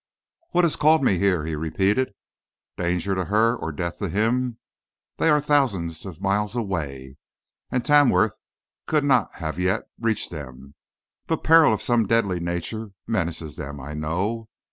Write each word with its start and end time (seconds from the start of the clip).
"What 0.49 0.63
has 0.63 0.75
called 0.75 1.03
me 1.03 1.19
here?" 1.19 1.45
he 1.45 1.55
repeated. 1.55 2.15
"Danger 2.75 3.13
to 3.13 3.25
her 3.25 3.55
or 3.55 3.71
death 3.71 3.99
to 3.99 4.09
him? 4.09 4.57
They 5.17 5.29
are 5.29 5.39
thousands 5.39 6.07
of 6.07 6.19
miles 6.23 6.55
away, 6.55 7.17
and 7.69 7.85
Tamworth 7.85 8.33
could 8.87 9.03
not 9.03 9.35
have 9.35 9.59
yet 9.59 9.83
reached 9.99 10.31
them, 10.31 10.73
but 11.27 11.43
peril 11.43 11.71
of 11.71 11.83
some 11.83 12.07
deadly 12.07 12.39
nature 12.39 12.93
menaces 13.05 13.57
them, 13.57 13.79
I 13.79 13.93
know. 13.93 14.49